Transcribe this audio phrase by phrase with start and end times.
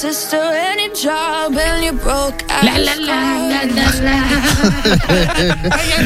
[0.00, 0.38] sister
[0.72, 4.16] any job and you broke La la la la la la.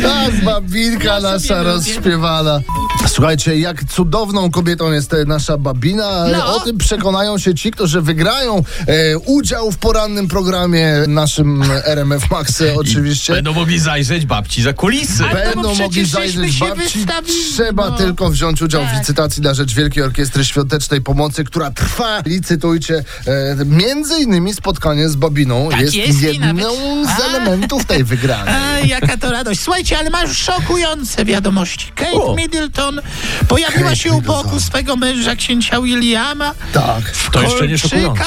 [0.02, 2.60] Tak, babinka nasza rozśpiewana.
[3.08, 6.56] Słuchajcie, jak cudowną kobietą jest e, nasza babina, ale No.
[6.56, 12.60] o tym przekonają się ci, którzy wygrają e, udział w porannym programie naszym RMF Max
[12.60, 13.32] e, oczywiście.
[13.32, 15.24] Będą mogli zajrzeć babci za kulisy.
[15.30, 16.98] Ale- no bo Będą mogli zajrzeć babci.
[16.98, 17.96] wystawili, Trzeba no.
[17.96, 18.98] tylko wziąć udział w Tak.
[18.98, 22.22] licytacji na rzecz Wielkiej Orkiestry Świątecznej Pomocy, która trwa.
[22.26, 23.04] Licytujcie.
[23.26, 27.24] E, między innymi spotkanie z Babiną Tak jest, jest jedną nawet- z A.
[27.26, 28.54] elementów tej wygranej.
[28.82, 29.60] A, jaka to radość.
[29.60, 31.92] Słuchajcie, ale masz szokujące wiadomości.
[31.94, 32.34] Kate O.
[32.36, 33.00] Middleton
[33.48, 34.60] pojawiła Kate się u boku Middleton.
[34.60, 37.04] swego męża, księcia Williama, Tak.
[37.04, 38.24] w To jeszcze nie szokujące.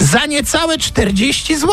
[0.00, 1.68] Za niecałe 40 zł.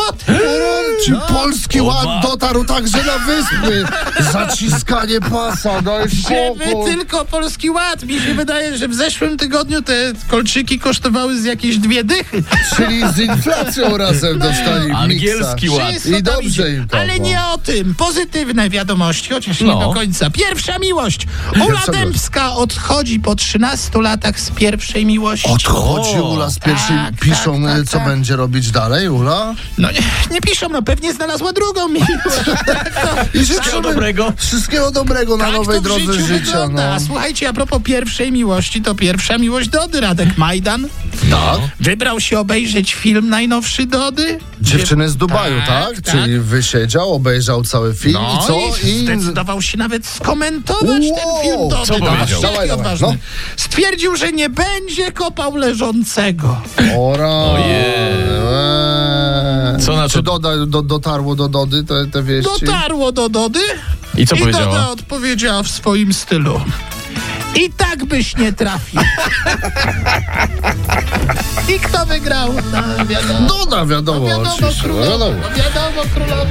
[1.04, 3.84] Czy polski ład dotarł także na wyspy?
[4.32, 6.90] Zaciskanie pasa, daj Żeby spokój.
[6.92, 8.02] tylko polski ład.
[8.02, 12.42] Mi się wydaje, że w zeszłym tygodniu te kolczyki kosztowały z jakieś dwie dychy.
[12.76, 15.82] Czyli z inflacją razem dostali Angielski miksa.
[15.84, 15.90] ład.
[15.90, 16.76] Wszystko I tam dobrze idzie.
[16.76, 17.00] im poszło.
[17.00, 17.94] Ale nie o tym.
[17.94, 19.80] Pozytywne wiadomości, chociaż nie No.
[19.80, 20.30] do końca.
[20.30, 21.26] Pierwsza miłość.
[21.56, 25.48] Ula Pierwsza Dębska odchodzi po 13 latach z pierwszej miłości.
[25.50, 26.96] Odchodzi Ula z pierwszej.
[26.96, 28.08] tak, Piszą, tak, tak, co tak.
[28.08, 29.54] będzie robić dalej, Ula?
[29.78, 32.10] No nie, nie piszą, no pewnie znalazła drugą miłość.
[33.34, 34.32] I Wszystkiego życzymy dobrego.
[34.36, 36.44] Wszystkiego dobrego na tak nowej to w drodze życiu życia.
[36.44, 36.88] wygląda.
[36.88, 36.94] No.
[36.94, 40.88] A Słuchajcie, a propos pierwszej miłości, to pierwsza miłość Dody, Radek Majdan.
[41.30, 41.58] Tak.
[41.80, 44.38] Wybrał się obejrzeć film najnowszy Dody.
[44.60, 46.00] Dziewczyny z Dubaju, tak?
[46.00, 46.14] tak.
[46.14, 48.86] Czyli wysiedział, obejrzał cały film No i co?
[48.86, 51.86] i zdecydował się nawet skomentować Wow, ten film Dody.
[51.86, 52.42] co Taki powiedział?
[52.42, 53.14] Dawaj, dawaj, no.
[53.56, 56.60] Stwierdził, że nie będzie kopał leżącego.
[56.98, 57.28] Ora.
[57.28, 57.89] Ojej.
[57.90, 59.80] Eee.
[59.80, 62.64] Co na Czy to- doda, do, dotarło do Dody te, te wieści?
[62.66, 63.60] Dotarło do Dody
[64.16, 64.64] I co i powiedziała?
[64.66, 66.60] Doda odpowiedziała w swoim stylu.
[67.54, 69.00] I tak byś nie trafił.
[71.76, 72.52] I kto wygrał?
[72.72, 73.48] No, wiadomo.
[73.48, 74.82] Doda, wiadomo, Wiadomo, oczywiście.
[74.82, 75.10] królowo.
[75.10, 75.32] Wiadomo.
[75.56, 76.46] Wiadomo, królowo.